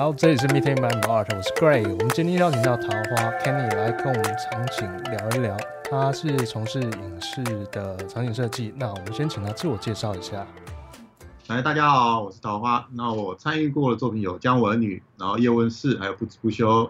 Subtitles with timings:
[0.00, 1.82] 好，这里是 Meeting by Art，我是 Gray。
[1.82, 5.54] 我们今天邀请到桃花 Kenny 来跟我们场景聊一聊。
[5.90, 8.72] 他是从事影视的场景设计。
[8.78, 10.46] 那我们先请他自我介绍一下。
[11.48, 12.88] 来，大家好，我是桃花。
[12.94, 16.84] 那我参与过的作品有《姜文女》，然后《叶问四》，还有《不止不休》，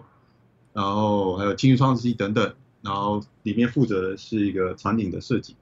[0.71, 2.53] 然后还有《青春创世纪》等等。
[2.81, 5.57] 然后里面负责的是一个场景的设计。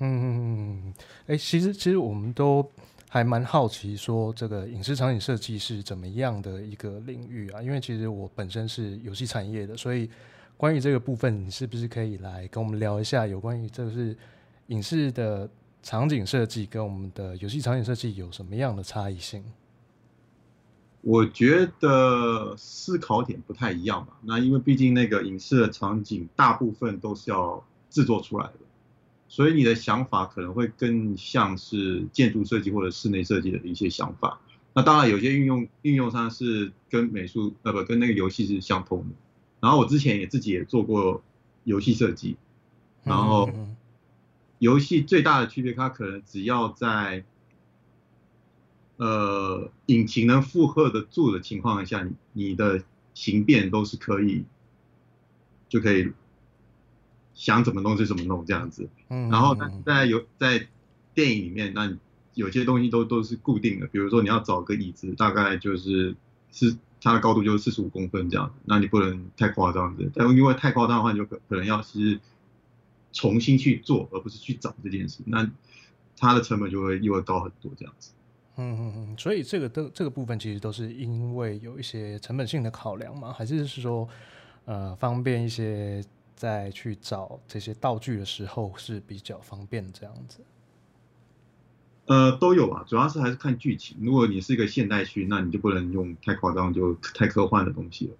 [0.00, 0.94] 嗯嗯嗯嗯。
[1.20, 2.70] 哎、欸，其实其实我们都。
[3.08, 7.62] 还蛮好奇，说这个影视场景设计是怎么样的一个领域啊？
[7.62, 10.10] 因为其实我本身是游戏产业的，所以
[10.56, 14.14] 关于这个部分，你是不是可以来跟我们聊一下有关于这个是
[14.66, 15.48] 影视的
[15.82, 19.42] 场景设计跟我们的游戏场景设计有什么样的差异性？
[21.00, 24.18] 我觉得思考点不太一样吧。
[24.20, 28.52] 那因为毕竟那个影视的场景大部分都是要制作出来的。
[29.30, 34.40] 所以你的想法可能会更像是建筑设计或者室内设计的一些想法。
[34.72, 39.14] 那当然有些运用运用上是跟美术呃不跟那个游戏是相通的。
[39.60, 41.22] 然后我之前也自己也做过
[41.64, 42.36] 游戏设计，
[43.04, 43.50] 然后
[44.58, 47.24] 游戏最大的区别，它可能只要在
[48.96, 54.44] 呃引擎能负荷得住的情况下，你的形变都是可以
[55.68, 56.12] 就可以。
[57.38, 60.66] 想怎么弄就怎么弄这样子，嗯然后在有在
[61.14, 61.96] 电影里面，那
[62.34, 66.16] 有些东西都都是固定的，比如说你要找个椅子，大概就是
[66.50, 72.18] 是它的高度就是四十五公分这样，那你不能太夸张的，但因为太夸张的话，你就可可能要是
[73.12, 75.48] 重新去做，而不是去找这件事，那
[76.16, 78.10] 它的成本就会又会高很多这样子。
[78.56, 83.32] 嗯嗯嗯，所以这个的这个部分其实都是因为有一些成本性的考量嘛？
[83.32, 84.08] 还是是说
[84.64, 86.04] 呃方便一些？
[86.38, 90.38] 在去找这些道具的时候是比较方便这样子，
[92.06, 93.96] 呃，都有啊，主要是还是看剧情。
[94.00, 98.12] 如果你是一个现代剧，那你就不能用太夸张、就太科幻的东西了。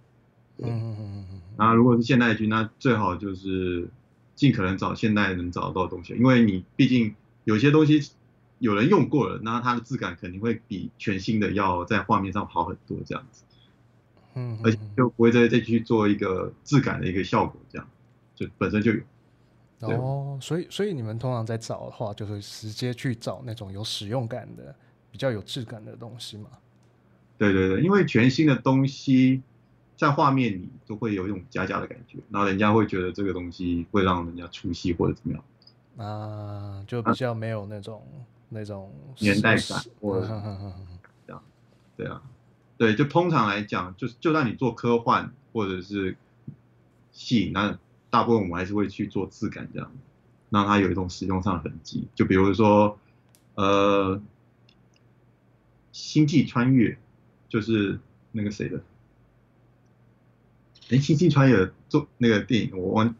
[0.58, 1.40] 嗯嗯嗯嗯。
[1.56, 3.88] 那如果是现代剧，那最好就是
[4.34, 8.10] 尽可能找现代能找得到的东西，因为你毕竟有些东西
[8.58, 13.44] 有人用过了，那它的质感肯定会比全新的要在画面上好很多这样子。
[14.34, 14.58] 嗯。
[14.64, 17.88] 而且就不会再再去做一个质感的一个效果这样。
[18.38, 19.00] 就本身就有
[19.80, 24.72] 哦，所以所以你们通常在找的话，就是直接去找那种有使用感的、
[25.10, 26.50] 比较有质感的东西嘛？
[27.36, 29.42] 对对对，因为全新的东西
[29.96, 35.44] 在画面里都会有一种假假的感觉，然后人家会觉得这个东西会让人家出戏或者怎么样
[36.08, 40.26] 啊，就比较没有那种、啊、那种年代感或者
[41.26, 41.42] 这样，
[41.96, 42.22] 对啊，
[42.76, 46.16] 对，就通常来讲，就是就算你做科幻或者是
[47.12, 47.78] 戏那。
[48.18, 49.92] 大部分我们还是会去做质感这样，
[50.50, 52.08] 让它有一种使用上的痕迹。
[52.16, 52.98] 就比如说，
[53.54, 54.16] 呃，
[55.92, 56.90] 《星际穿越》
[57.48, 58.00] 就是
[58.32, 58.82] 那个谁的？
[60.90, 63.14] 哎，《星际穿越》做那个电影我忘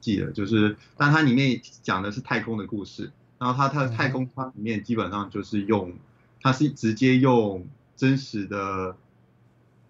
[0.00, 3.12] 记了，就是，但它里面讲的是太空的故事。
[3.38, 5.94] 然后它它的太空它里面基本上就是用，
[6.40, 7.64] 它是直接用
[7.94, 8.96] 真实的。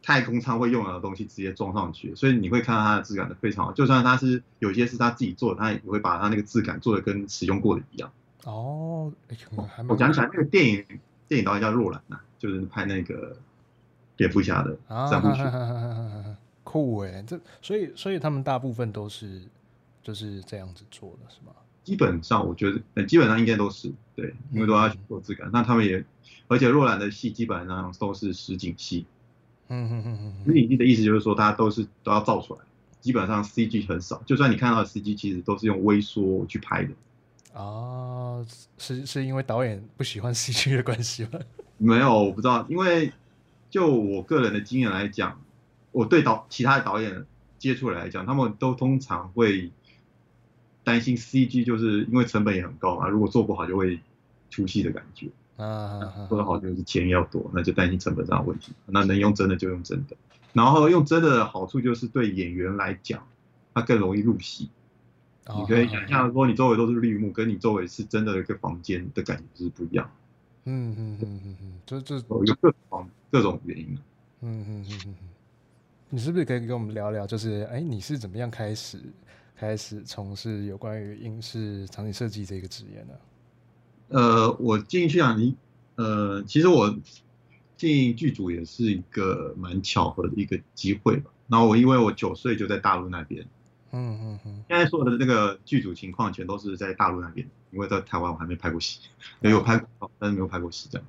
[0.03, 3.73] 太空舱会用到的东西直接装上去，所以你会看到它的质感都非常好。
[3.73, 8.13] 就算它是有些是他自己做的，他也会把它那个质感做的跟使用过的一样。
[8.45, 9.13] 哦，
[9.69, 10.85] 还、我讲起来，那个电影
[11.29, 13.37] 电影导演叫若兰呐，就是拍那个
[14.17, 14.77] 蝙蝠侠的
[15.09, 15.43] 三部曲。
[16.65, 19.43] 酷哎，这所以所以他们大部分都是
[20.03, 21.53] 就是这样子做的，是吗？
[21.85, 25.49] 基本上我觉得，基本上应该都是对，因为都要去做质感。
[25.49, 26.05] 嗯、那他们也，
[26.49, 29.07] 而且若兰的戏基本上都是实景戏。
[29.69, 32.61] 嗯嗯嗯嗯，实景戏的意思就是说，大家都是都要造出来，
[33.01, 36.91] 基本上 CG 很少，就算你看到的 CG，其实都是用微缩去拍的。
[37.59, 38.45] 啊，
[38.79, 41.39] 是是因为导演不喜欢 CG 的关系吗？
[41.79, 43.13] 没有，我不知道，因为
[43.71, 45.41] 就我个人的经验来讲，
[45.91, 47.25] 我对导其他的导演
[47.59, 49.71] 接触来讲，他们都通常会
[50.85, 54.01] 担心 CG，就是因为成本也很高嘛，如果做不好就会
[54.51, 55.29] 出戏的感觉。
[55.57, 58.73] 啊，做的好就是钱要多，那就担心成本上的问题。
[58.87, 60.17] 那能用真的就用真的，
[60.53, 63.27] 然后用真的的好处就是对演员来讲，
[63.75, 64.71] 他更容易入戏。
[65.57, 70.09] 你可以想象说，你周围都是绿幕，跟你周围是真的一个房间的感觉是不一样。
[70.65, 73.99] 嗯嗯嗯嗯嗯，这这有各种各种原因。
[74.41, 75.15] 嗯嗯嗯嗯，
[76.11, 79.01] 你是不是可以跟我们聊聊，就是哎，你是怎么样开始
[79.57, 83.15] 开始从事有关于影视场景设计这个职业呢？
[84.13, 85.57] 呃，我进去啊，你
[85.97, 86.95] 呃，其实我
[87.77, 91.31] 进剧组也是一个蛮巧合的一个机会吧。
[91.49, 93.47] 然后我因为我九岁就在大陆那边，
[93.91, 99.01] 嗯嗯嗯，现在说的那个剧组情况全都是在大陆那边，因为在台湾我还没拍过戏，
[99.41, 101.07] 没有拍过，但是没有拍过戏这样。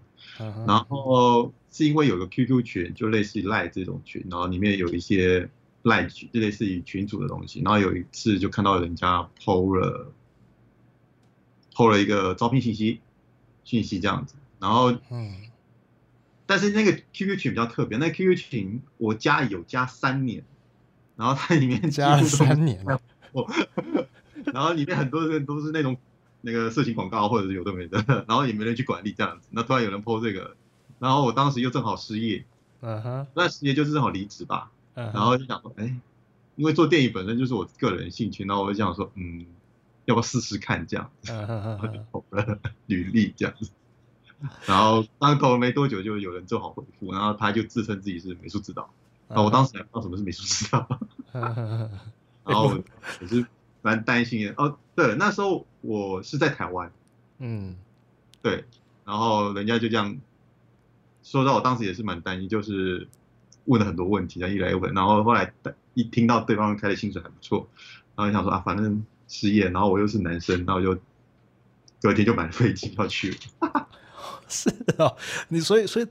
[0.65, 5.49] 然后是因为有个 QQ 群，就类似于 Line 这种群，然后里面有一些
[5.83, 7.61] Line 群，就类似于群主的东西。
[7.61, 10.11] 然后有一次就看到人家 PO 了
[11.75, 13.01] PO 了一个招聘信息
[13.63, 15.49] 信息这样子，然后嗯，
[16.45, 20.43] 但是那个 QQ 群比较特别，那 QQ 群我加有加三年，
[21.15, 22.99] 然后它里面加了三年 了，
[24.45, 25.97] 然后里面很多人都是那种。
[26.45, 29.47] 那个色情广告或者是有的没的， 然后也没人去管理这样子。
[29.51, 30.57] 那突然有人 po 这个，
[30.99, 32.43] 然后我当时又正好失业，
[32.81, 34.69] 嗯哼，那失业就是正好离职吧。
[34.93, 35.13] Uh huh.
[35.13, 35.95] 然后就想说，哎，
[36.57, 39.45] 因为做电影本身就是我个人兴趣，然后我就想说，嗯，
[40.05, 43.71] 要不要试试看这样子，然后就投了履历这样子。
[44.65, 48.83] 然后刚投了没多久，就有人做好回复，然后他就自称自己是美术指导。
[49.27, 49.43] 啊、uh，huh.
[49.43, 50.87] 我当时还不知道什么是美术指导。
[51.31, 51.89] Uh.
[52.45, 52.81] 然后
[53.21, 53.45] 我是。
[53.85, 56.89] 蛮担心的哦，对，那时候我是在台湾，
[57.39, 57.75] 嗯，
[58.41, 58.63] 对，
[59.03, 60.17] 然后人家就这样
[61.21, 63.09] 说到，我当时也是蛮担心，就是
[63.65, 65.53] 问了很多问题，然后一来一回，然后后来
[65.95, 67.67] 一听到对方开的薪水还不错，
[68.15, 70.95] 然后想说啊，反正失业，然后我又是男生，然后就
[71.99, 73.89] 隔天就买了飞机要去了。
[74.47, 74.69] 是
[74.99, 76.05] 哦，你所以所以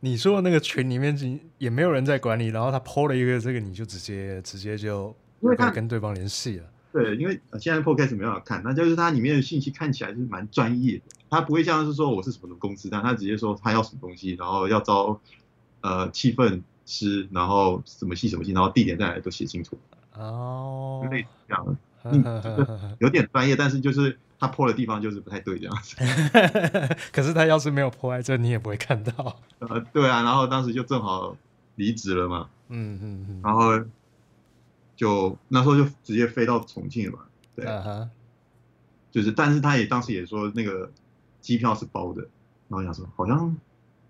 [0.00, 1.14] 你说的那个群里面
[1.58, 6.64] 也没有人在管理，然后他 PO 了一个这个，你就直接直接就可以跟对方联系了。
[6.92, 15.20] 对，因为现在 Podcast 没办法看，那就是它里面的信息看起来是蛮专业的，他不会像是说我是什么公司，但他直接说他要什么东西，然后要招
[15.80, 19.78] 呃气氛师，然后什么戏什么戏，然后地点再来都写清楚。
[20.14, 22.24] 哦，类似这样的，嗯，
[23.00, 25.96] 有点专业，但是就是他 po 的地方就是不太对这样子。
[27.12, 29.40] 可是他要是没有 po 在这，你也不会看到。
[29.60, 31.36] 呃，对啊，然后当时就正好
[31.76, 33.84] 离职了嘛，嗯嗯嗯，然后。
[34.94, 37.24] 就那时候就直接飞到重庆了嘛，
[37.56, 38.08] 对，uh huh.
[39.10, 40.92] 就是，但是他也当时也说那个
[41.40, 42.20] 机票是包的，
[42.68, 43.56] 然后想说好像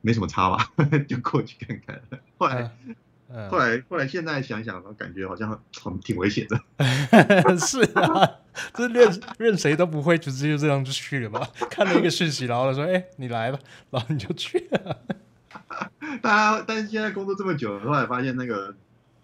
[0.03, 0.71] 没什么差吧，
[1.09, 2.03] 就过去看看。
[2.37, 2.71] 后来
[3.35, 3.49] ，uh.
[3.49, 5.51] 后来，后来现在想想，感觉好像
[5.83, 6.61] 很挺危险的。
[7.59, 8.39] 是啊，
[8.75, 11.47] 这任任谁都不会直接就这样就去了嘛。
[11.71, 13.59] 看了一个讯息，然后他说：“哎、欸，你来吧。”
[13.91, 14.99] 然后你就去了。
[16.23, 18.75] 大家，但是现在工作这么久了，后来发现那个。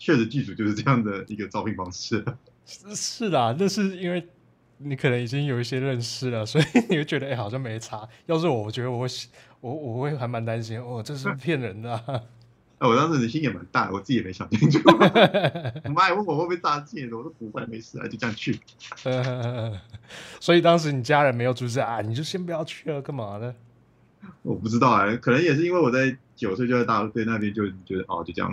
[0.00, 2.24] 确实，剧组就是这样的一个招聘方式。
[2.64, 4.28] 是是啦，那是因为
[4.76, 8.08] 你可能已经有一些认识了，所以你会觉得哎、欸，好像没差。
[8.26, 9.14] 要是我，我觉得我会
[9.60, 12.22] 我我会还蛮担心，哦，这是骗人的、啊。
[12.78, 14.78] 哎，我当时的心也蛮大，我自己也没想清楚。
[15.84, 18.58] 我妈也问我会不会诈骗，我说不会，没事啊，就这样去。
[20.40, 23.54] 所以当时你家人没有阻止啊，你就先不要去了，干嘛呢？
[24.42, 28.52] 我不知道啊，可能也是因为我在九岁就在大陆对那边就觉得哦，就这样，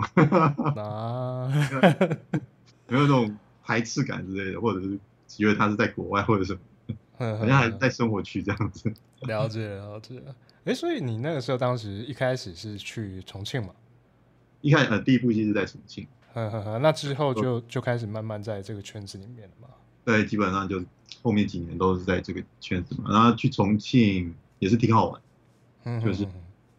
[0.76, 1.46] 啊，
[2.88, 8.92] 没有那种排斥感之类的，或者是觉得他是在国外或者什么，好像还在生活区这样子。
[9.22, 10.22] 了解了解，
[10.64, 13.70] 哎，所以你那个时候当时一开始是去重庆嘛？
[14.60, 19.68] 一开始呃第一部戏是在重庆，呵呵呵，那之后就就开始慢慢在这个圈子里面了嘛？
[20.04, 20.82] 对，基本上就
[21.22, 25.20] 后面几年都是在这个圈子嘛，然后去重庆也是挺好玩。
[26.02, 26.26] 就是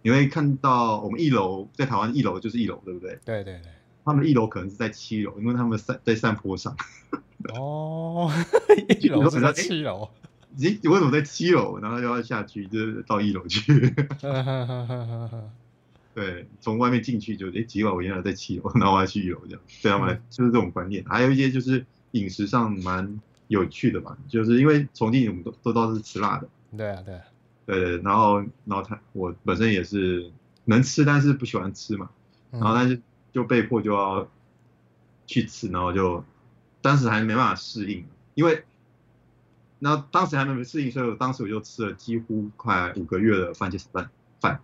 [0.01, 3.17] 你会看到我们一楼在台湾一楼就是一楼，对不对？
[3.23, 3.71] 对对对。
[4.03, 6.75] 他们一楼可能是在七楼，因为他们山在山坡上。
[7.53, 8.31] 哦，
[9.01, 10.09] 一楼是在七楼。
[10.55, 11.77] 你你为什么在七楼？
[11.79, 13.93] 然后又要下去，就是到一楼去。
[16.17, 19.61] 对，从外面进去就哎，奇怪，我原来在七楼，然后我要去一楼这样。
[19.83, 21.05] 对他们来就是这种观念。
[21.05, 26.49] 还有一些就是饮食上蛮有趣的吧，就是因为重庆我们都都都是吃辣的。
[26.75, 27.21] 对啊，对啊。
[27.67, 30.31] 对，然后，然后他我本身也是
[30.65, 32.09] 能吃，但是不喜欢吃嘛，
[32.49, 32.99] 然后但是
[33.31, 34.27] 就被迫就要
[35.27, 36.25] 去吃，然后就
[36.81, 38.63] 当时还没办法适应，因为，
[39.77, 44.61] 然后当时还没适应，所以我当时我就吃了几乎快五个月的番茄炒饭饭，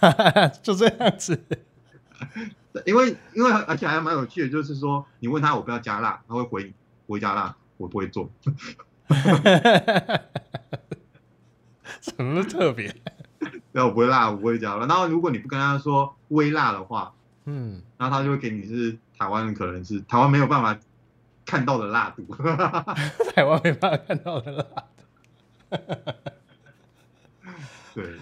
[0.62, 1.42] 就这样子，
[2.86, 6.74] 因为因为而且还蛮有趣的，就是说你问他我不要加辣，他会回你
[7.06, 8.30] 不会加辣，我不会做。
[12.00, 12.94] 什么特别？
[13.72, 14.86] 对，我不会辣，我不会加辣。
[14.86, 17.12] 然后如果你不跟他说微辣的话，
[17.44, 20.78] 嗯，然后他就会给你是台湾，可能是台湾没有办法
[21.44, 22.24] 看到的辣度。
[23.34, 24.80] 台湾没办法看到的辣度。
[27.94, 28.14] 对，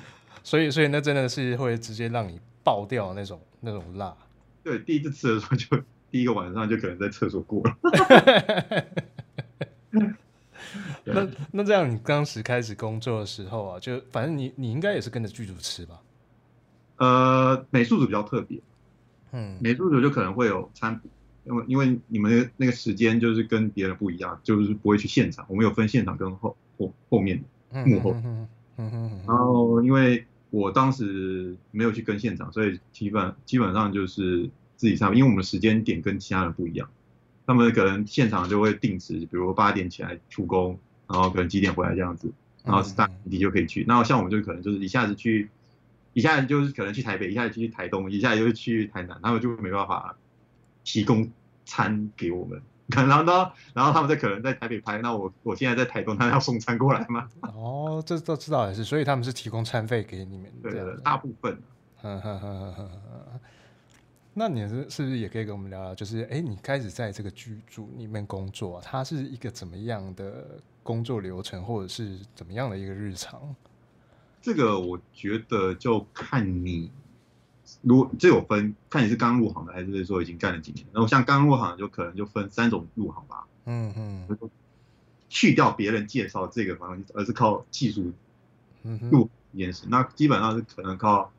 [0.49, 4.17] 所以所以那真的是会直接让你爆掉那种那种辣。
[4.64, 5.76] 对，第一次吃的时候就
[6.11, 7.76] 第一个晚上就可能在厕所过了。
[11.05, 16.00] 那那这样，你当时开始工作的时候啊，就反正你你应该也是跟着剧组吃吧？
[16.97, 18.59] 呃，美术组比较特别，
[19.33, 21.11] 嗯，美术组就可能会有餐补，
[21.45, 36.88] 因为因为你们那个时间就是跟别人不一样，就是不会去现场，我们有分现场跟后后后面幕后，嗯嗯嗯，然后因为我当时没有去跟现场，所以基本基本上就是自己上，因为我们时间点跟其他人不一样，
[37.47, 42.33] 他们可能现场就会定时，比如八点起来出工，然后可能几点回来这样子，
[42.64, 43.85] 然后是大你就可以去。
[43.87, 45.50] 那像我们就可能就是一下子去，
[46.14, 50.17] 一下子就是可能去台北，一下子去台东，一下子就去台南，他们就没办法
[50.85, 51.31] 提供
[51.64, 52.62] 餐给我们。
[52.88, 57.28] 然后呢，然后他们在可能在台北拍，那我我现在在台东，他要送餐过来吗？
[57.54, 61.61] 哦，这这知道也是，所以他们是提供餐费给你们，对的，大部分。
[62.00, 63.40] 呵呵呵呵呵。
[64.35, 65.95] 那你是是不是也可以跟我们聊聊？
[65.95, 70.47] 就是哎，你开始在这个剧组里面工作，它是一个怎么样的
[70.83, 73.54] 工作流程，或者是怎么样的一个日常？
[74.40, 76.90] 这个我觉得就看你。
[77.82, 80.87] 如果这有分，看你是刚入行的，还是说已经干了几年。
[80.92, 83.46] 然后像刚入行，就可能就分三种入行吧。
[83.66, 84.50] 嗯嗯。
[85.28, 88.12] 去掉别人介绍这个方向，而是靠技术
[88.82, 89.87] 入这件事。
[89.88, 91.30] 那基本上是可能靠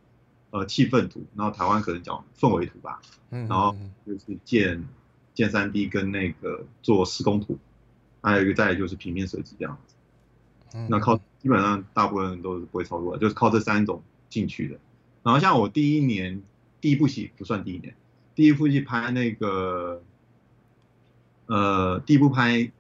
[0.52, 3.02] 呃气氛图，然后台湾可能讲氛围图吧。
[3.32, 3.48] 嗯。
[3.48, 4.88] 然后就是建
[5.34, 7.58] 建三 D 跟那个做施工图，
[8.22, 9.96] 还有一个再来就是平面设计这样子。
[10.76, 10.88] 嗯。
[10.90, 14.80] 那靠基本上大部分人都是不会操作的，就是靠这三种进去的。
[15.30, 16.42] 然后像我第一年
[16.82, 17.96] 第一部戏不算第一年，
[18.34, 20.02] 第一部戏拍那个，
[21.46, 22.72] 呃，第一部拍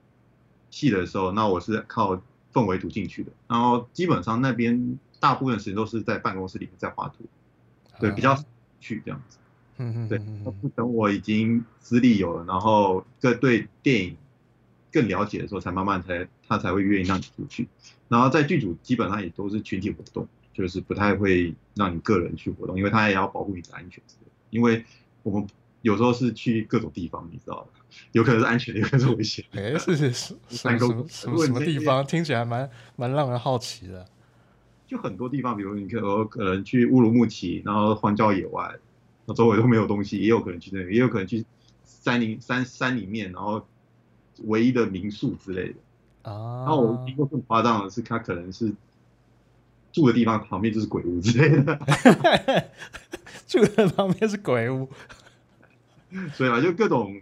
[0.71, 2.19] 戏的时候，那我是靠
[2.51, 3.31] 氛围图进去的。
[3.47, 7.23] 然后基本上那边大部分时间都是在办公室里面在画图，
[7.99, 8.35] 对，比较
[8.79, 9.37] 去这样子。
[9.77, 10.09] 嗯嗯。
[10.09, 10.19] 对，
[10.75, 14.17] 等我已经资历有了，然后这对电影
[14.91, 17.67] 更了解的时候，才慢慢才他才会愿意让你出去。
[18.07, 20.27] 然后在剧组基本上也都是群体活动。
[20.59, 24.03] 就是不太会让你个人去活动，因为他也要保护你的安全。
[24.49, 24.83] 因为
[25.23, 25.47] 我们
[25.83, 29.45] 有时候是去各种地方，你知道的，有可能是安全的，有可能是危险。
[29.51, 32.05] 哎，是是是， 什么什么什么地方？
[32.05, 34.05] 听起来蛮蛮让人好奇的。
[34.85, 38.75] 就很多地方，比如你可能可能去乌鲁木齐，然后荒郊野外，
[39.25, 41.45] 那周围都没有东西，也有可能去那个，也有可能去
[41.85, 43.65] 山林山山里面，然后
[44.43, 46.29] 唯一的民宿之类的。
[46.29, 46.65] 啊。
[46.65, 48.73] 然后我听过更夸张的是，他可能是。
[49.91, 51.79] 住的地方旁边就是鬼屋之类的，
[53.47, 54.89] 住的旁边是鬼屋，
[56.33, 57.19] 所以嘛，就各种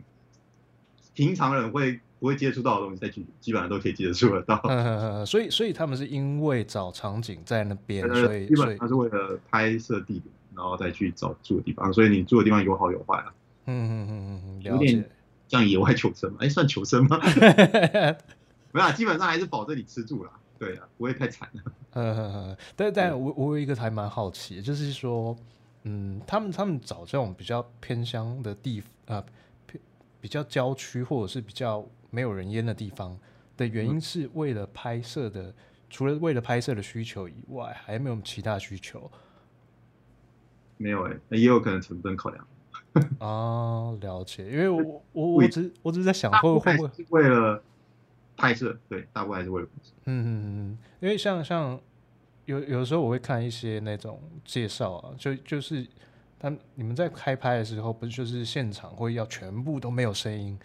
[1.13, 4.59] 平常人会不会接触到的东西，在剧基本上都可以接触得到。
[4.67, 10.23] 嗯，所以所以他们是因为找场景在那边，所以基本上是为了拍摄地点，
[10.55, 11.91] 然后再去找住的地方。
[11.93, 13.33] 所以你住的地方有好有坏啊。
[13.65, 15.09] 嗯嗯嗯嗯，有点
[15.47, 16.37] 像野外求生嘛？
[16.41, 17.19] 哎，算求生吗？
[18.73, 20.31] 没有，基本上还是保证你吃住了。
[20.59, 21.61] 对啊，不会太惨了。
[21.91, 25.35] 呵呵呵，但但我我有一个还蛮好奇，就是说，
[25.83, 29.23] 嗯，他们他们找这种比较偏乡的地啊，
[29.65, 29.81] 偏
[30.19, 33.17] 比较郊区或者是比较没有人烟的地方
[33.55, 35.53] 的原因，是为了拍摄的，嗯、
[35.89, 39.09] 除了为了拍摄的需求以外，还有没有其他需求？
[40.77, 42.47] 没有哎、欸，也有可能成本考量。
[43.19, 47.61] 啊， 了解，因为我我我只我只是在想会会不会为了。
[48.37, 49.91] 拍摄对，大部分还是为了拍摄。
[50.05, 51.77] 嗯嗯嗯，因为像像
[52.45, 55.85] 有有时候我会看一些那种介绍啊，就就是
[56.39, 60.57] 他你们在开拍的时候，不是就是现场会要全部都没有声音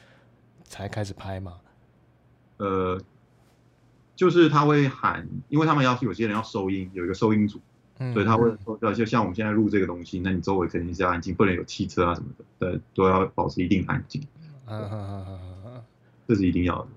[0.62, 1.58] 才开始拍吗？
[2.58, 3.00] 呃，
[4.14, 7.58] 就是他会喊，因为他们要有些人要收音，有一个收音组，
[7.98, 14.22] 嗯、所以他会说，就像我们现在录这个东西，那你周围肯定是要安静，不能有汽车啊什么的，对，都要保持一定安静。
[14.66, 15.84] 嗯嗯嗯嗯嗯，
[16.28, 16.88] 这是一定要的。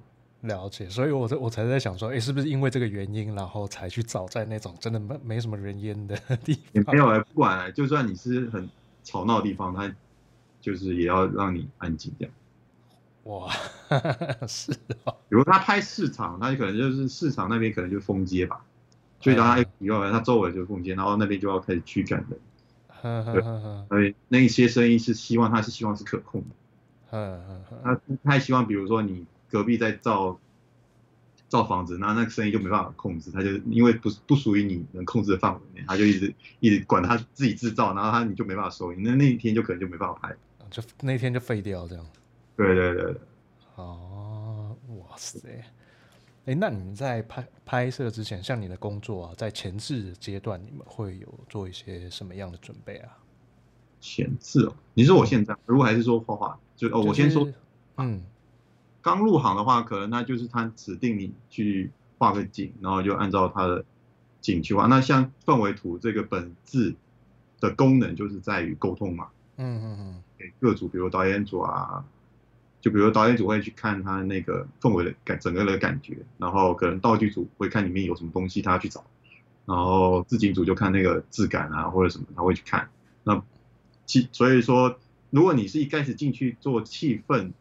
[0.47, 6.63] 了解，所以我我才在想说，哎、欸，是不是因为这个原因，然后才去找在那种真的没没什么人烟的地方？
[6.73, 8.69] 也没有哎，不管，就算你是很
[9.03, 9.93] 吵闹的地方，它
[10.61, 12.33] 就是也要让你安静这样。
[13.23, 13.51] 哇，
[14.47, 15.15] 是啊、哦。
[15.29, 18.63] 比如他拍市场，他可能就是市场那边可能就是封街吧，
[19.19, 22.39] 所以当他以后他周围就是封街，然后那边就要开始驱赶人。
[23.33, 23.41] 对，
[23.89, 26.55] 所以那些声音是希望他是希望是可控的。
[27.83, 29.25] 他不太希望，比如说你。
[29.55, 30.37] 隔壁在造
[31.47, 40.35] 造房子，那那个声音就没办法控制，他就因为不不属于你能控制的范围内，他就一直一直管他自己制造，然后他你就没办法收音，那那一天就可能就没办法拍，
[40.69, 42.05] 就那天就废掉这样。
[42.57, 43.15] 对对对对。
[43.75, 45.63] 哦，哇塞，哎、
[46.47, 53.17] 欸，那你们在拍拍摄之前，像你的工作啊，在前置阶段，你们会有做一些什么样的准备啊？
[54.01, 57.47] 前置哦，你说我现在，如果还是说画画，就哦，我先说，
[57.95, 58.21] 嗯。
[59.05, 63.85] 刚入行的话，可能他就是他指定你去画个景，然后就按照他的
[64.41, 64.87] 景去画。
[64.87, 66.95] 那像氛围图这个本质
[67.59, 69.27] 的功能，就是在于沟通嘛。
[69.57, 70.23] 嗯嗯嗯。
[70.39, 72.03] 给各组，比如导演组啊，
[72.81, 79.05] 就比如导演组会去看他那个氛围的感，整个的感觉，然后可能道具组会看里面有什么东西，他要去找。
[79.67, 82.89] 然后置景组就看那个质感啊或者什么，他会去看。
[83.23, 83.39] 那
[84.07, 84.97] 气所以说，
[85.29, 87.51] 如果你是一开始进去做气氛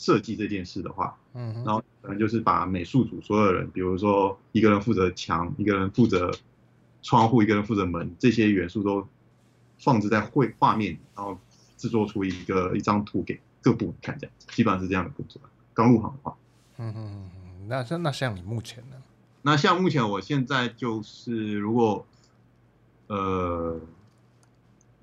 [0.00, 6.30] 设计这件事的话，嗯，然后可能就是把美术组所有人，比如说一个人负责墙，一个人负责
[7.02, 9.06] 窗户，一个人负责门，这些元素都
[9.78, 11.38] 放置在绘画面，然后
[11.76, 15.38] 制作出一个一张图给各部门看，这样基本上是这样的工作。
[15.74, 16.34] 刚入行的话，
[16.78, 18.96] 嗯嗯嗯，那像那像你目前呢？
[19.42, 22.06] 那像目前我现在就是如果，
[23.08, 23.78] 呃，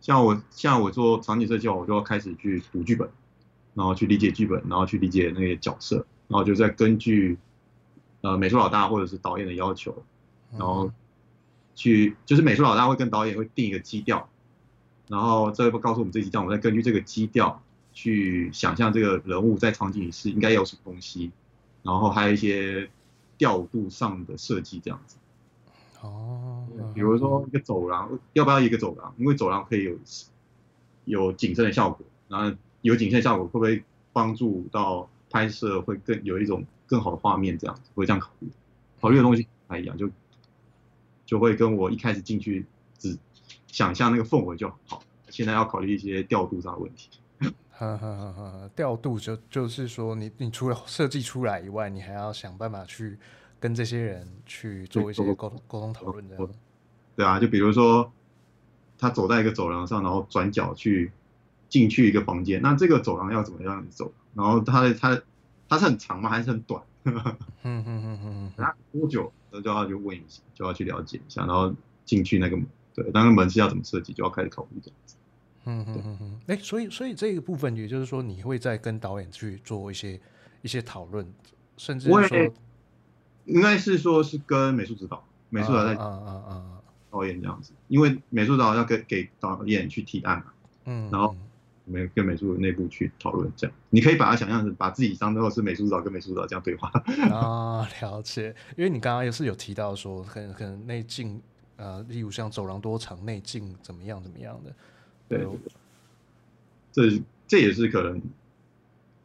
[0.02, 3.08] 像我像我做场景设计，我就要开始去读剧本，
[3.78, 7.38] 然后去理解剧本，然后去理解那些角色，然后就再根据
[8.22, 10.04] 呃美术老大或者是导演的要求，
[10.52, 10.92] 然后
[11.76, 14.28] 去就是美术老大会跟导演会定一个基调，
[15.08, 17.62] 然后这会告诉我们这个基调，我们再根据这个基调
[17.94, 21.32] 去想象这个人物在场景里是应该有什么东西，
[21.84, 22.90] 然后还有一些。
[23.40, 25.16] 调度上的设计这样子，
[26.02, 26.66] 哦，
[26.96, 29.14] 比如说一个走廊，要不要一个走廊？
[29.16, 29.96] 因为走廊可以有
[31.06, 37.58] 有景深的效果，然后有景深效果会不会帮助到拍摄会更有一种更好的画面？
[37.58, 38.50] 这样子会这样考虑，
[39.02, 40.10] 考虑的东西不太一样，就
[41.26, 42.66] 就会跟我一开始进去
[42.98, 43.18] 只
[43.68, 47.10] 想象那个氛围就好，现在要考虑一些调度上的问题。
[47.70, 53.16] 哈哈哈哈调度就就是说你，你你除了设计出来以外，你还要想办法去
[53.60, 56.36] 跟这些人去做一些沟通沟通讨论的。
[57.16, 58.12] 对啊，就比如说
[58.98, 61.12] 他走在一个走廊上，然后转角去
[61.70, 64.14] 进去一个房间，那这个走廊要怎么样走？
[64.34, 65.22] 然后他的他
[65.68, 66.30] 他是很长吗？
[66.30, 66.82] 还是很短？
[67.06, 67.16] 嗯
[67.64, 69.32] 嗯嗯嗯嗯，多久？
[69.52, 75.16] 那就要去问一下，就要去了解一下，然后进去那个门，对，那个门是要怎么设计，就要开始考虑这样子。
[75.66, 80.20] 嗯嗯嗯嗯，哎、欸，所以所以这个部分，也就是说，你会再跟导演去做一些
[80.62, 81.26] 一些讨论，
[81.78, 82.22] 甚至说，
[83.46, 86.66] 应该是说是跟美术指导，美术指导在啊啊啊
[87.10, 90.46] 导演这样子，因为美术指导要给给导演去提案嘛，
[90.86, 91.34] 嗯，然后
[91.88, 96.92] 我们跟美术内部去讨论这样，你可以把它想象成把自己当做是美术指导跟美术指导这样对话
[97.32, 101.42] 啊，了解，因为你刚刚也是有提到说，可能可能内镜
[101.78, 104.74] 呃，例如像走廊多长，内镜怎么样怎么样的。
[105.30, 105.48] 对，
[106.92, 108.22] 这这也是可能，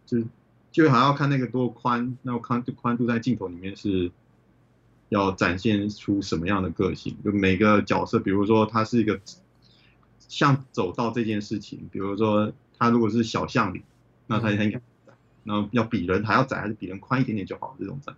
[0.07, 0.23] 就
[0.71, 4.11] 就还要看那个多宽，那个宽宽度在镜头里面是
[5.09, 7.17] 要展现出什么样的个性。
[7.25, 9.19] 就每个角色，比如说他是一个
[10.33, 13.85] 像走道这件事情，比如说他如果是小巷里，
[14.27, 14.81] 那他很窄，
[15.45, 18.15] 然后要比人还要窄，还是比人宽一点点就好这种窄，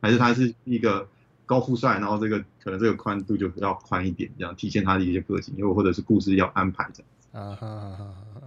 [0.00, 1.08] 还是他是一个
[1.44, 7.44] 高富帅，然后这个可能这个宽度就比较宽一点，这样体现他的一些个性，又或者是故事要安排这样。
[7.44, 8.42] 啊哈哈哈！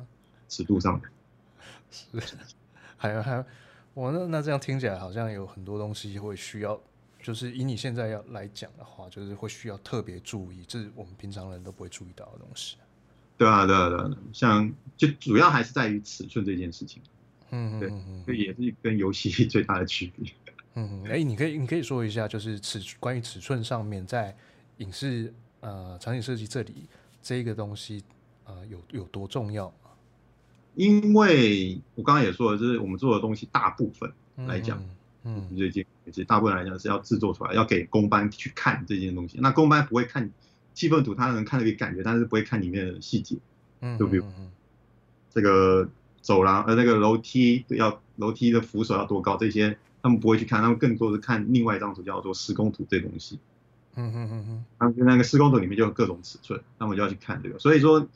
[0.48, 1.12] 尺度上面
[1.92, 2.38] 是，
[2.96, 3.46] 还有还有，
[3.94, 6.80] 我那那这样听起来好像有很多东西会需要，
[7.22, 12.78] 就是以你现在要来讲的话，就是会需要特别注意，这是我们平常人都不会注意到的东西。
[13.40, 17.02] 对啊，对啊，对啊，像就主要还是在于尺寸这件事情。
[17.50, 20.32] 嗯嗯嗯，这也是跟游戏 最大的区别。
[20.76, 24.36] 嗯，哎、欸，你可以你可以说一下，就是尺关于尺寸上面，在
[24.78, 26.86] 影视呃场景设计这里
[27.24, 28.04] 这一个东西。
[28.46, 29.72] 呃，有有多重要？
[30.74, 34.12] 因为我刚刚也说了，就是我们做的东西大部分
[34.48, 34.84] 来讲，
[35.24, 39.38] 嗯，最近其实大部分来讲是要制作出来，要给公班去看这件东西。
[39.40, 40.28] 那公班不会看
[40.80, 43.36] 气氛图，他能看那个感觉，但是不会看里面的细节。
[43.82, 44.24] 嗯，就比如
[45.30, 45.90] 这个
[46.22, 53.40] 走廊呃，那个楼梯要楼梯的扶手要多高，这些他们不会去看，他们更多的看另外一张图叫做施工图这东西。
[53.96, 57.60] 嗯嗯嗯嗯，他们那个施工图里面就有各种尺寸，那我们就要去看这个。
[57.60, 58.08] 所以说。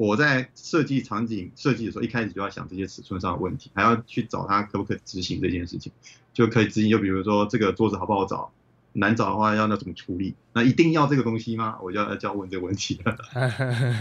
[0.00, 5.90] 我在设计场景设计的时候，一开始就要想这些尺寸上的问题，还要去找它可不可以执行这件事情，
[6.32, 6.88] 就可以执行。
[6.88, 8.52] 就比如说这个桌子好不好找，
[8.92, 10.34] 难找的话要那怎么处理？
[10.52, 11.78] 那一定要这个东西吗？
[11.82, 13.16] 我就要就要问这个问题了。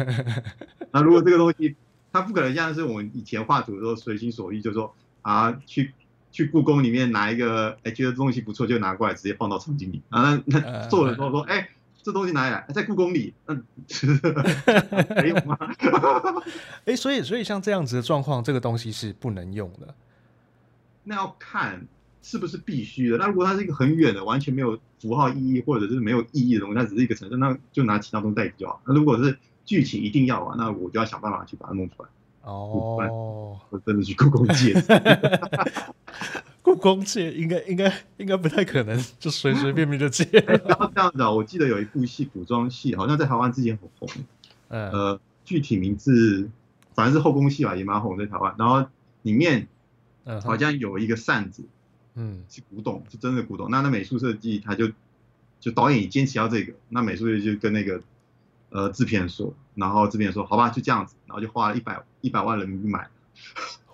[0.92, 1.76] 那如果这个东西，
[2.12, 5.94] 它不可能像是我们以前画图的时候随心所欲，就说啊去
[6.32, 11.70] 去故宫里面拿一个，哎觉得这东西不错就拿过来直接放到场景里啊，那那做的时候说哎。
[12.04, 12.66] 这东西哪里来？
[12.74, 13.66] 在故宫里，嗯，
[15.22, 15.58] 没有吗？
[16.86, 19.94] 哎，所以所以像这样子的状况，这个东西是不能用的。
[21.04, 21.86] 那要看
[22.22, 23.18] 是不是必须的。
[23.18, 28.82] 那如果它是一个很远的，完全没有符号意义，或者是没有意义的东西，它只是一个城市，那就拿其他东西代替就好。
[28.86, 32.10] 那如果是剧情一定要啊，那我就要想办法去把它弄出来。
[32.44, 34.74] 哦，我真的去故宫借。
[36.62, 40.26] 故宫借应该应该应该不太可能，就随随便便就借。
[40.66, 44.10] 然后这样子啊，我记得有一部戏，古装戏，好像在台湾之前很红。
[44.68, 46.50] 嗯、呃，具体名字
[46.94, 48.54] 反正是后宫戏吧，也蛮红在台湾。
[48.58, 48.86] 然后
[49.22, 49.68] 里面
[50.44, 51.68] 好像有一个扇子，嗯，
[52.50, 53.70] 是古董，是真的古董。
[53.70, 54.90] 那那美术设计他就
[55.60, 58.02] 就导演也坚持要这个，那美术队就跟那个
[58.70, 63.08] 呃制片人说，然后制片人说好吧，就这样子，然后就花了一百一百万人民币买。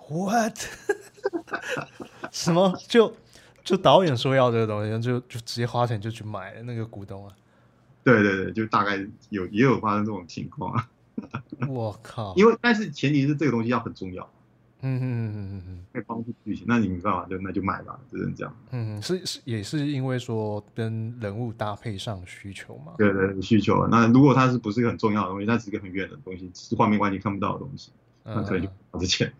[0.10, 0.58] What？
[2.32, 2.78] 什么？
[2.88, 3.16] 就
[3.64, 7.34] 就导演说要这个东西，就就直接花钱就去买了那个股东啊？
[8.04, 10.90] 对对对，就大概有也有发生这种情况啊。
[11.68, 12.34] 我靠！
[12.36, 14.30] 因为但是前提是这个东西要很重要。
[14.84, 18.56] 嗯嗯嗯嗯嗯，可以帮助剧情，那你没办法，就那就买吧，只能这样。
[18.72, 22.94] 嗯，是是也是因为说跟人物搭配上需求嘛。
[22.98, 23.88] 对对，需求。
[23.88, 27.92] 那如果它是不是一个很重要的东西，它只是一个很远的东西，是画面关系看不到的东西，
[28.24, 29.32] 那可能就花这钱。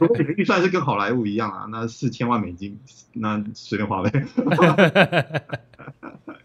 [0.00, 2.76] 如果你的预算是跟好莱坞一样啊，那四千万美金，
[3.12, 4.10] 那随便花呗。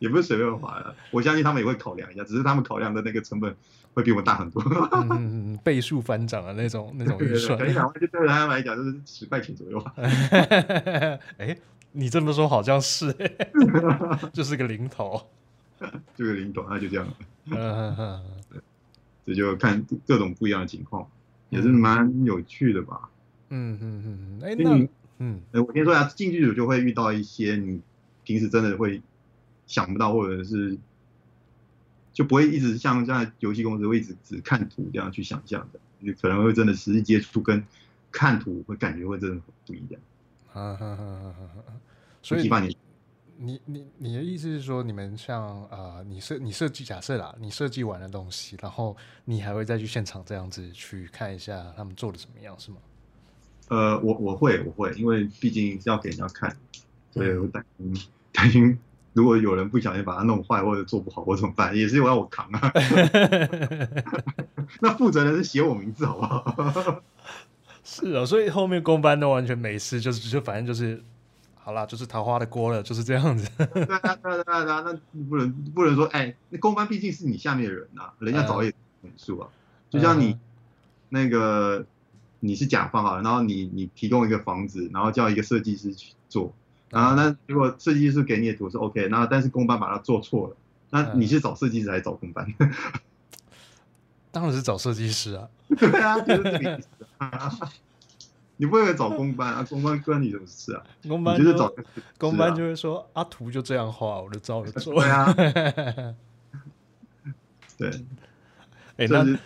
[0.01, 3.55] 也不是随便花的，我相信他们也会考量一下，只是他们考量的那个成本
[3.93, 4.59] 会比我们大很多，
[5.11, 9.93] 嗯，倍数翻涨的那种那种预算，可以两万就对他们来讲就是十块钱左右吧。
[10.01, 11.57] 哎、欸，
[11.91, 13.15] 你这么说好像是，
[14.33, 15.21] 就是个零头，
[16.15, 17.07] 就个零头，那就这样。
[17.45, 18.19] 嗯
[19.23, 21.07] 这就看各种不一样的情况，
[21.51, 23.07] 也是蛮有趣的吧。
[23.49, 24.87] 嗯嗯嗯，哎、欸，那
[25.19, 27.79] 嗯，我先说一下，进剧组就会遇到一些你
[28.23, 28.99] 平时真的会。
[29.71, 30.77] 想不到，或者是
[32.11, 37.63] 就不会一直像在游戏公司会一直只看图这样去想象的，你可能会真的实际接触跟
[38.11, 40.01] 看图会感觉会真的不一样。
[40.51, 41.73] 啊哈哈哈哈哈！
[42.21, 42.77] 所以你
[43.37, 52.77] 你你你的意思是说，你们像啊、呃，你设你设计假设啦，你设计完的东西，然后你还会再去现场这样子去看一下他们做的怎么样，是吗？
[53.69, 56.53] 呃，我我会我会，因为毕竟是要给人家看，
[57.11, 57.95] 所以我担心
[58.33, 58.77] 担心。
[59.13, 61.75] 如果有人不小心把它弄坏或者做不好，我怎么办？
[61.75, 62.71] 也是要我扛啊。
[64.79, 67.01] 那负责人是写我名字好不好？
[67.83, 71.03] 是啊，所以后面工班都完全没事，就是就反正就是
[71.55, 73.49] 好啦，就是桃花的锅了，就是这样子。
[73.57, 74.93] 对啊对啊对啊，那
[75.29, 78.71] 不能不能说哎，那工班毕竟是你下面的人呐、啊，人家早也
[79.01, 79.49] 美术啊，
[79.89, 80.37] 就像你
[81.09, 81.85] 那个
[82.39, 86.53] 你是甲方啊，然后你你提供一个房子，然后叫一个设计师去做。
[86.91, 90.55] 然后那如果设计师给你的图是 OK，那但是工班把它做错了，
[90.91, 92.45] 那你是找设计师还是找工班？
[94.31, 95.49] 当然是找设计师啊。
[95.77, 97.51] 对啊，就是这个意思啊。
[98.57, 99.63] 你不会找工班啊？
[99.63, 100.83] 工班关你什么事啊？
[101.07, 101.73] 工班就是找
[102.17, 104.93] 工班就会说阿，图就这样画，我就照着做。
[105.01, 105.33] 对啊。
[107.77, 107.89] 对。
[108.97, 109.39] 哎，那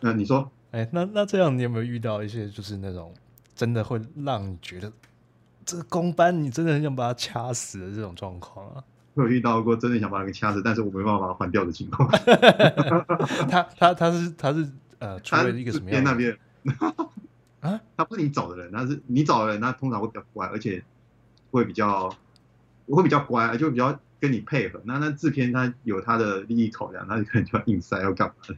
[0.00, 3.12] 那你说，哎，那那这样你有没有遇到一些就是那种
[3.54, 4.90] 真的会让你觉得？
[5.64, 8.84] 这个工班，你真的很想把他掐死的这种状况啊？
[9.14, 12.08] 我有遇到过真的想把他给掐死，但是我没办法把他换掉的情况。
[13.50, 14.66] 他他他是他是
[14.98, 16.10] 呃，出了一个什么样的？
[16.10, 16.38] 那边
[17.60, 20.82] 啊，他不是你找的人，他是你找的人，他通常会比较乖，而且
[21.50, 22.14] 会比较
[22.86, 24.80] 我会比较乖，就比较跟你配合。
[24.84, 28.56] 那那制片他有他的利益考量，他可能就要硬塞要干嘛的，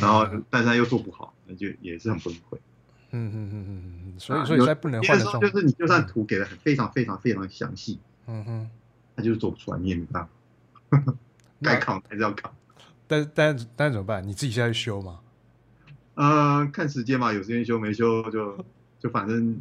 [0.00, 2.58] 然后但是他又做不好，那就也是很崩溃。
[3.12, 8.70] 嗯嗯嗯嗯嗯，所以所以在不能换的时候，就是你就算图给的很非常非常非常详细，嗯哼，
[9.16, 10.26] 他就是做不出来，你也没办
[10.90, 11.14] 法，
[11.62, 12.52] 该扛还是要扛。
[13.06, 14.26] 但但但怎么办？
[14.26, 15.20] 你自己现在去修吗？
[16.14, 18.64] 呃，看时间嘛，有时间修没修就
[19.00, 19.60] 就反正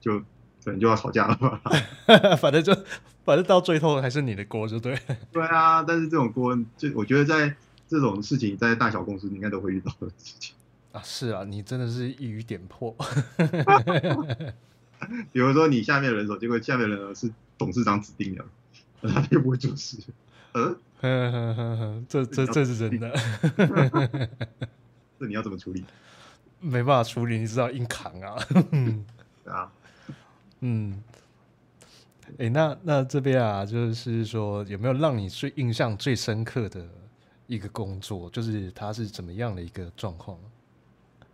[0.00, 0.18] 就
[0.64, 1.60] 可能就要吵架了吧。
[2.36, 2.74] 反正就
[3.24, 4.98] 反正到最后还是你的锅，就对。
[5.32, 7.54] 对啊，但是这种锅，就我觉得在
[7.88, 10.54] 这种事情，在大小公司应该都会遇到的事情。
[10.92, 12.96] 啊，是啊，你真的是一语点破。
[15.32, 18.44] 比如说你下面人手，结果下面的人是董事长指定的，
[19.02, 19.96] 他又不会做事。
[21.00, 23.12] 呃，这这这是真的。
[25.20, 25.84] 这你要怎么处理？
[26.60, 28.36] 没办法处理，你知道硬扛啊。
[29.44, 29.70] 对啊，
[30.60, 31.02] 嗯。
[32.32, 36.86] 哎、欸，那那这边啊，就是说有没有让你最印象最深刻的
[37.46, 38.28] 一个工作？
[38.30, 40.38] 就是它是怎么样的一个状况？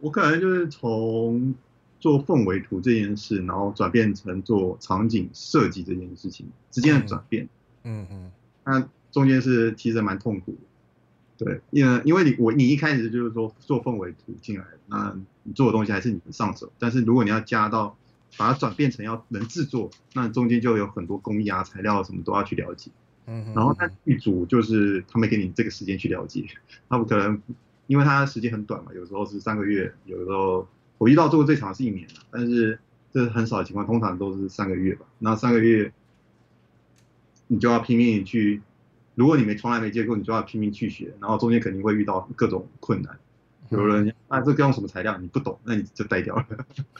[0.00, 1.54] 我可能就是从
[1.98, 7.48] 做氛围图这件事，然后转变成做场景设计这件事情之间的转变。
[7.84, 8.30] 嗯嗯，
[8.64, 10.52] 那中间是其实蛮痛苦
[11.38, 17.96] 的，对，因为因为你我你一开始就是说做氛围图进来，那你做的东西还是你的上手，但是如果你要加到
[18.36, 22.90] 把它转变成要能制作，那中间就有很多工艺啊、材料什么都要去了解。
[23.26, 26.44] 嗯，然后那剧组就是他没给你这个时间去了解，
[26.90, 27.40] 他不可能。
[27.86, 30.66] 因为它时间很短嘛，有时候是三个月，有时候
[30.98, 32.78] 我遇到做过最长是一年，但是
[33.12, 35.06] 这是很少的情况，通常都是三个月吧。
[35.18, 35.92] 那三个月，
[37.46, 38.62] 你就要拼命去，
[39.14, 43.18] 如果你没从来没接过，你就要拼命去学，然后中间肯定会遇到各种困难。
[43.70, 46.46] 有人啊，这个用什么材料你不懂，那你就呆掉了。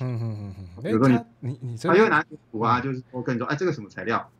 [0.01, 0.91] 嗯嗯嗯嗯。
[0.91, 4.31] 有时候你你你，他又拿图啊，就是我跟你说，哎，这个什么材料？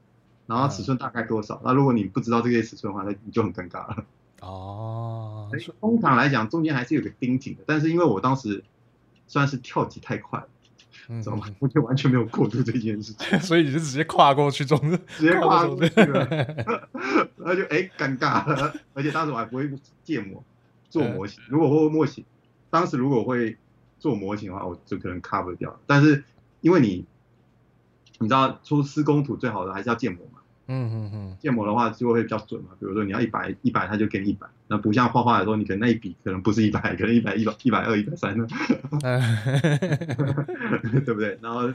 [0.47, 1.61] 然后尺寸大概多少？
[1.65, 4.05] 那、嗯、如果你不知道这些尺寸的话，那你就很尴尬了。
[4.45, 8.63] 哦，通常来讲，中间还是有个盯紧的，但是因为我当时
[9.27, 10.49] 算是跳级太快了，
[11.09, 11.47] 嗯，知道吗？
[11.59, 14.79] 我就完全没有过渡这件事情， 所以你就直接跨过去中，
[15.17, 16.27] 直接跨过去了，
[17.37, 19.71] 然后就哎尴尬了，而且当时我还不会
[20.03, 20.43] 建模
[20.91, 22.25] 做模型，如果会模型，
[22.71, 23.57] 当时如果会
[23.99, 26.25] 做模型的话，我就可能 cover 掉，但是
[26.61, 27.07] 因为你。
[28.21, 30.39] 你知道出施工图最好的还是要建模嘛？
[30.67, 32.69] 嗯嗯嗯，建模的话就会比较准嘛。
[32.81, 34.47] 比如说你要一百一百，他就给你一百。
[34.67, 38.47] 那不像画画的时候，你可能那一笔可能不是一百， 可能一百一百一百二一百三呢，
[41.05, 41.39] 对不对？
[41.43, 41.73] 然后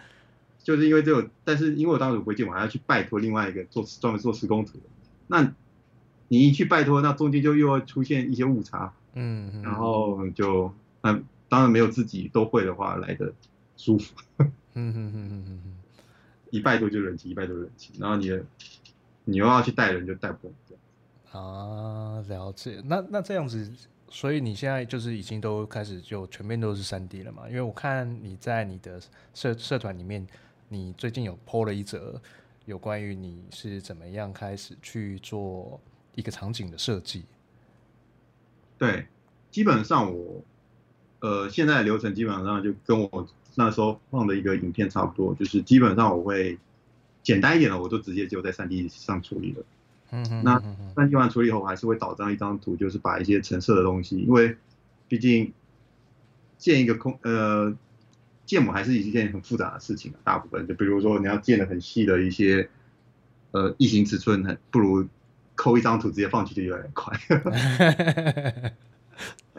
[0.63, 4.84] 就是因为这种，但是因为我当时不会建模，还要去拜托另外一个做专门做施工图的。
[5.28, 5.52] 那
[6.28, 8.93] 你一去拜托，那中间就又要出现一些误差。
[9.13, 13.34] 嗯嗯，然后就那当然没有自己都会的话来的
[13.78, 14.13] 舒服。
[14.39, 15.62] 嗯嗯嗯嗯嗯。
[16.52, 18.32] 一拜托就人气，一拜托人气，然后你
[19.30, 20.52] 你又要去带人，就带不。
[21.32, 22.82] 啊，了解。
[22.86, 23.72] 那那这样子，
[24.10, 27.48] 所以你现在就是已经都开始就全面都是三 D 了嘛？
[27.48, 29.00] 因为我看你在你的
[29.34, 30.28] 社社团里面，
[30.68, 32.20] 你最近有 po 了一则
[32.65, 35.80] 有关于你是怎么样开始去做
[36.15, 37.26] 一个场景的设计。
[38.78, 39.08] 对，
[39.52, 40.44] 基本上我
[41.20, 43.28] 呃现在的流程基本上就跟我。
[43.56, 46.58] 那时候放的一个影片差不多，就是基本上我会
[47.30, 49.63] 简单一点的，我都直接就在 3D 上处理了。
[50.10, 50.42] 嗯嗯。
[50.44, 50.60] 那
[50.96, 54.58] 3D 完处理以后，我还是会导张一张图，就是把一些橙色的东西，因为
[55.08, 55.54] 毕竟
[56.58, 57.72] 建一个空呃
[58.48, 62.68] 建模还是一件很复杂的事情，大部分就比如说你要建的很细的一些
[63.52, 65.08] 呃异形尺寸，很不如
[65.54, 67.13] 抠一张图直接放进去就有点快。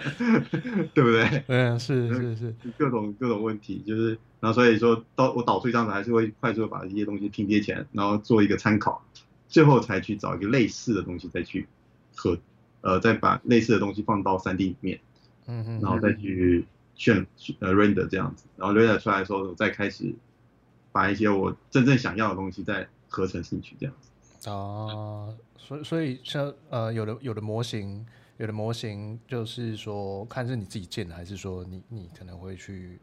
[0.95, 1.45] 对不对？
[1.49, 9.05] 嗯，是是是，各种各种问题，就是，然后所以说，到我导出一张图，还是会快速的把这些东西拼贴起来，然后做一个参考，
[9.49, 11.69] 最后才去找一个类似的东西再去
[12.17, 12.39] 和，
[12.81, 14.99] 呃，再把类似的东西放到三 D 里面，
[15.47, 16.65] 嗯嗯，然后再去
[16.97, 17.27] 渲
[17.59, 20.15] 呃 render 这样子，然后 render 出来的时候，我再开始
[20.93, 24.49] 把一些我真正想要的东西再合成进去这样子。
[24.49, 28.07] 哦，所以所以像呃有的有的模型。
[28.41, 32.99] 有的模型就是说，看是你自己建的，还是说你你可能会去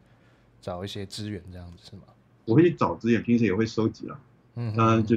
[0.60, 2.06] 找一些资源这样子是吗？
[2.46, 4.20] 我会去找资源，平时也会收集了。
[4.56, 5.16] 嗯，当然就，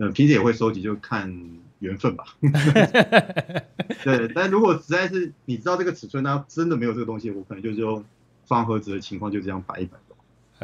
[0.00, 1.32] 呃，平时也会收集，就看
[1.78, 2.24] 缘分吧。
[4.02, 8.04] 对，但如果实在是你知道这个尺寸，那真的没有这个东西，我可能就是用
[8.46, 9.96] 方盒子的情况就这样摆一摆。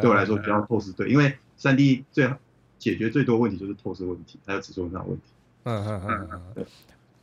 [0.01, 2.29] 对我来说比较透视对，因为三 D 最
[2.81, 5.23] 解决最多问题就是透视问题，还有尺寸上的问题。
[5.63, 6.67] 嗯嗯嗯嗯。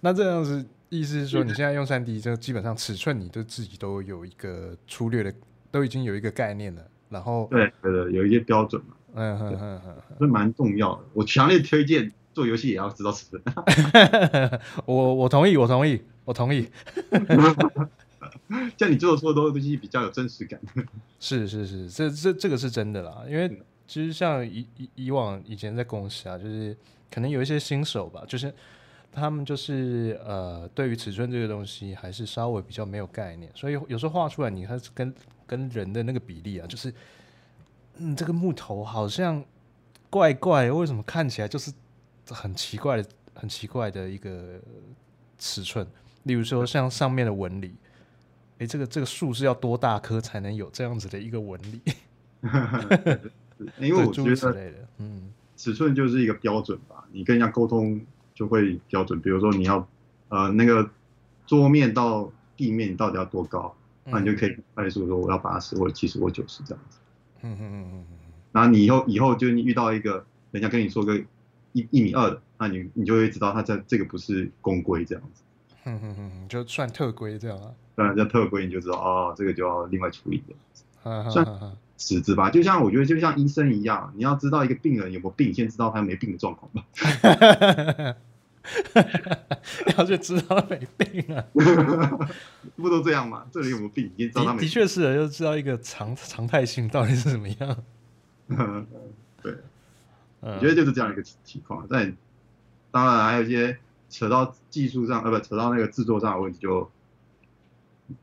[0.01, 5.33] 那这样子意思是说，你现在用三 D 就基本上尺寸你都自己都有一个粗略的，
[5.69, 6.81] 都已经有一个概念了。
[7.09, 8.95] 然后对对对，有一些标准嘛。
[9.15, 11.01] 嗯嗯嗯嗯，这蛮重要的。
[11.13, 13.41] 我强烈推荐做游戏也要知道尺寸。
[14.85, 16.69] 我我同意，我同意，我同意。
[18.77, 20.59] 像你做的所有东西比较有真实感。
[21.19, 23.23] 是是是，这这这个是真的啦。
[23.27, 26.77] 因为其实像以以以往以前在公司啊，就是
[27.11, 28.53] 可能有一些新手吧，就是。
[29.11, 35.13] 他们就是呃，对于尺寸这个东西还是稍微比较没有概念，所以有时候画出来，你看跟
[35.47, 36.93] 跟人的那个比例啊，就是
[37.97, 39.43] 嗯，这个木头好像
[40.09, 41.71] 怪怪，为什么看起来就是
[42.29, 44.59] 很奇怪的、很奇怪的一个
[45.39, 45.85] 尺寸？
[46.23, 47.75] 例如说像上面的纹理，
[48.59, 51.81] 诶，这个这个树是要多大棵才能有这样子的一个纹理？
[53.79, 57.99] 因为我觉得，嗯，尺寸就是一个标准吧，你跟人家沟通。
[58.39, 59.85] 就会标准，比如说你要，
[60.29, 60.89] 呃，那个
[61.45, 63.75] 桌面到地面你到底要多高，
[64.05, 66.99] 那、嗯、你就可以快速说我要八十或者七十或九十这样子。
[67.41, 68.05] 嗯嗯嗯嗯。
[68.53, 71.17] 然后你以后以后就你遇到一个人家跟你说个
[71.73, 75.43] 一一米二的，那你你就会知道他这这个不是公规这样子。
[75.83, 77.73] 嗯嗯嗯，就算特规这样啊。
[77.95, 81.29] 当然叫特规你就知道哦，这个就要另外处理的。
[81.29, 81.45] 算
[81.97, 86.85] 尺子吧，就像我觉得就像医生一样，你要知道一个病人有没有病，先知道他没病的状况吧。
[89.97, 91.43] 要去知道没病啊，
[92.75, 93.45] 不都这样吗？
[93.51, 94.11] 这里有没有病？
[94.17, 94.67] 你知道他没病。
[94.67, 97.83] 的确是，就知道一个常常态性到底是怎么样。
[99.41, 99.55] 对，
[100.41, 101.87] 我觉得就是这样一个情况。
[101.89, 102.15] 但
[102.91, 103.77] 当然还有一些
[104.09, 106.91] 扯到技术上，呃，不，扯到那个制作上的问题，就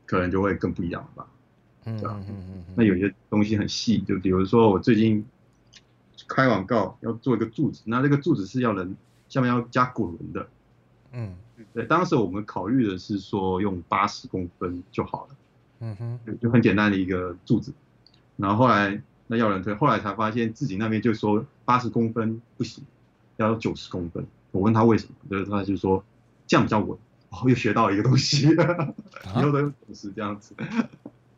[0.05, 1.27] 可能就会更不一样了吧。
[1.85, 2.63] 嗯嗯嗯。
[2.75, 5.25] 那有些东西很细，就比如说我最近
[6.27, 8.95] 开广告要做一个柱子，那这个柱子是要人。
[9.29, 10.47] 下面要加滚轮的，
[11.11, 11.35] 嗯，
[11.73, 15.35] 对，当时我们考虑的是说用八十公分就好了，
[15.79, 17.73] 嗯哼，就很简单的一个柱子，
[18.35, 22.83] 然后后来那要人推，后来才发现自己那边就说八十公分不行，
[23.37, 24.25] 要九十公分。
[24.51, 26.03] 我问他为什么，就是他就说
[26.47, 26.97] 这样比较稳。
[27.29, 30.55] 哦，又学到一个东西，以后都用九十这样子。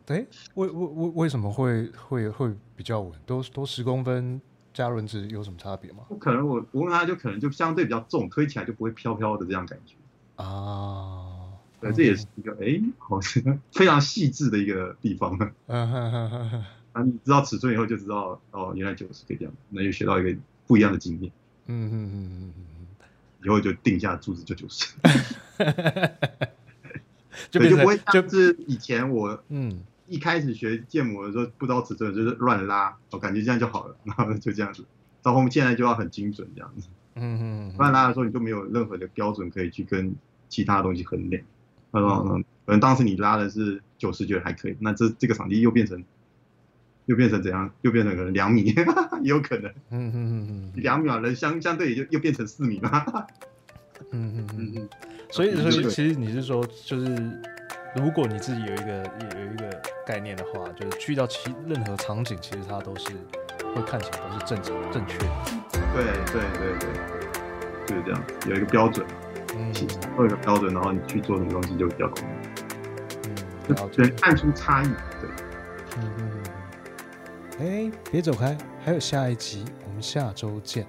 [0.05, 0.23] 哎，
[0.53, 3.11] 为为为为什么会会会比较稳？
[3.25, 4.39] 都都十公分
[4.73, 6.03] 加轮子有什么差别吗？
[6.19, 9.95] 可能我我问他就可能就相对比较重，推起来就不会飘飘的这样感觉
[10.35, 11.25] 啊。
[11.81, 15.37] 对，这也是一个哎，好像非常细致的一个地方。
[15.67, 16.65] 嗯哼哼哼哼。
[16.93, 20.35] 啊，你知道尺寸以后就知道哦，原来九十可以这样，那就学到一个
[20.67, 21.31] 不一样的经验。
[21.67, 22.87] 嗯嗯嗯嗯嗯。
[23.43, 24.93] 以后就定下柱子就九十。
[27.49, 29.81] 就就不会像是以前我嗯。
[30.09, 34.83] 一开始学建模的时候不知道尺寸，就是乱拉，我感觉这样就好了，然后就这样子。
[35.21, 40.15] 到后面现在就要很精准这样子，嗯嗯，乱拉的时候你就没有任何的标准可以去跟
[40.47, 41.43] 其他东西衡量。
[41.91, 46.03] 他说嗯，可能当时你拉的是九十，觉得还可以，那这这个场地又变成
[47.05, 47.69] 又变成怎样？
[47.81, 48.75] 又变成可能两米，也
[49.29, 49.69] 有可能。
[49.89, 53.05] 嗯嗯嗯嗯，两米人相相对也就又变成四米嘛。
[54.11, 54.89] 嗯嗯嗯 嗯，
[55.31, 57.58] 所以所以其实你是说就是。
[57.95, 59.03] 如果你自己有一个
[59.35, 63.09] 有一个概念的话，就是去到其任何场景，其实它都是
[63.75, 65.25] 会看起来都是正常正确的。
[65.93, 66.89] 对对对对，
[67.87, 69.05] 就是这样，有一个标准，
[69.55, 69.73] 嗯，
[70.15, 72.23] 会有一个标准，然后你去做什么东西就比较容易，
[73.27, 74.87] 嗯，就能看出差异。
[75.19, 75.29] 对，
[75.97, 76.31] 嗯嗯
[77.59, 77.91] 嗯。
[77.91, 80.85] 哎，别走开，还有下一集，我们下周见。